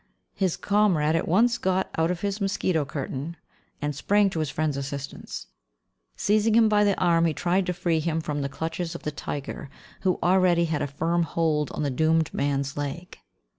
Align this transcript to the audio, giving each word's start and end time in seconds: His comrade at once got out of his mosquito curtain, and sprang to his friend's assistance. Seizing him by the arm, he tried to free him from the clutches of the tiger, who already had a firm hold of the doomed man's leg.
His 0.33 0.57
comrade 0.57 1.15
at 1.15 1.27
once 1.27 1.59
got 1.59 1.91
out 1.95 2.09
of 2.09 2.21
his 2.21 2.41
mosquito 2.41 2.85
curtain, 2.85 3.37
and 3.83 3.95
sprang 3.95 4.31
to 4.31 4.39
his 4.39 4.49
friend's 4.49 4.75
assistance. 4.75 5.45
Seizing 6.15 6.55
him 6.55 6.67
by 6.67 6.83
the 6.83 6.99
arm, 6.99 7.25
he 7.25 7.35
tried 7.35 7.67
to 7.67 7.73
free 7.73 7.99
him 7.99 8.19
from 8.19 8.41
the 8.41 8.49
clutches 8.49 8.95
of 8.95 9.03
the 9.03 9.11
tiger, 9.11 9.69
who 9.99 10.17
already 10.23 10.65
had 10.65 10.81
a 10.81 10.87
firm 10.87 11.21
hold 11.21 11.69
of 11.69 11.83
the 11.83 11.91
doomed 11.91 12.33
man's 12.33 12.75
leg. 12.75 13.19